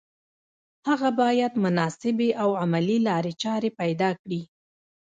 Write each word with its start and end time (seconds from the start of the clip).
هغه 0.87 1.09
بايد 1.21 1.53
مناسبې 1.65 2.29
او 2.43 2.49
عملي 2.61 2.97
لارې 3.07 3.33
چارې 3.43 3.69
پيدا 3.79 4.09
کړي. 4.21 4.41